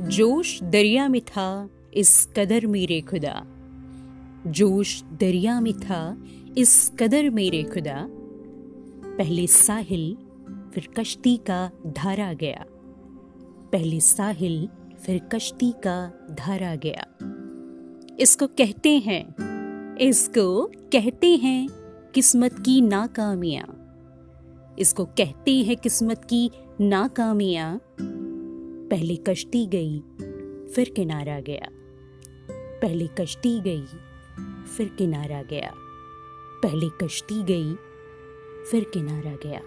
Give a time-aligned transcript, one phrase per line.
[0.00, 3.46] जोश दरिया में था इस कदर मेरे खुदा।
[4.46, 6.24] जोश दरिया में था
[6.58, 8.06] इस कदर मेरे खुदा।
[9.18, 10.16] पहले साहिल,
[10.74, 12.64] फिर कश्ती का धारा गया।
[13.72, 14.68] पहले साहिल,
[15.06, 17.06] फिर कश्ती का धारा गया।
[18.20, 19.34] इसको कहते हैं,
[19.96, 21.68] इसको कहते हैं
[22.14, 23.80] किस्मत की नाकामियाँ।
[24.78, 26.50] इसको कहते हैं किस्मत की
[26.80, 27.80] नाकामियाँ।
[28.94, 30.00] पहले कश्ती गई,
[30.66, 31.68] फिर किनारा गया।
[32.82, 33.84] पहले कश्ती गई,
[34.76, 35.74] फिर किनारा गया।
[36.62, 37.74] पहले कश्ती गई,
[38.70, 39.60] फिर किनारा गया।